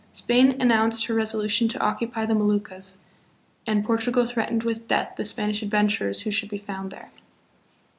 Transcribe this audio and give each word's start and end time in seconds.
Spain 0.13 0.59
announced 0.59 1.05
her 1.05 1.13
resolu 1.13 1.47
tion 1.47 1.67
to 1.67 1.79
occupy 1.79 2.25
the 2.25 2.33
Moluccas, 2.33 2.97
and 3.67 3.85
Portugal 3.85 4.25
threatened 4.25 4.63
with 4.63 4.87
death 4.87 5.13
the 5.15 5.23
Spanish 5.23 5.61
adventurers 5.61 6.23
who 6.23 6.31
should 6.31 6.49
be 6.49 6.57
found 6.57 6.89
there. 6.91 7.11